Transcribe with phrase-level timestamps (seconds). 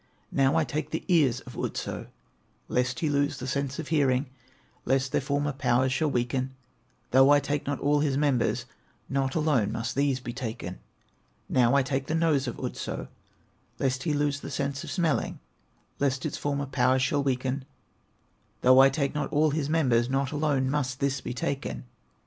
[0.31, 2.07] "Now I take the ears of Otso,
[2.67, 4.25] Lest he lose the sense of hearing,
[4.83, 6.55] Lest their former powers shall weaken;
[7.11, 8.65] Though I take not all his members,
[9.09, 10.79] Not alone must these be taken.
[11.47, 13.09] "Now I take the nose of Otso,
[13.77, 15.37] Lest he lose the sense of smelling,
[15.99, 17.63] Lest its former powers shall weaken;
[18.61, 21.85] Though I take not all his members, Not alone must this be taken.